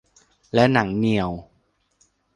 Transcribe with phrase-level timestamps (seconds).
[0.53, 1.31] และหนังเหนี่ยว